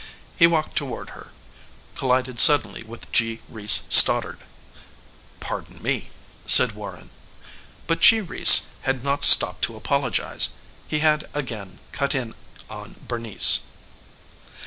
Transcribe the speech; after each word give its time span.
He 0.35 0.47
walked 0.47 0.75
toward 0.77 1.11
her 1.11 1.27
collided 1.93 2.39
suddenly 2.39 2.81
with 2.81 3.11
G. 3.11 3.39
Reece 3.47 3.83
Stoddard. 3.87 4.39
"Pardon 5.39 5.79
me," 5.79 6.09
said 6.47 6.71
Warren. 6.71 7.11
But 7.85 7.99
G. 7.99 8.19
Reece 8.19 8.69
had 8.81 9.03
not 9.03 9.23
stopped 9.23 9.61
to 9.65 9.75
apologize. 9.75 10.55
He 10.87 11.01
had 11.01 11.29
again 11.35 11.77
cut 11.91 12.15
in 12.15 12.33
on 12.67 12.95
Bernice. 13.07 13.67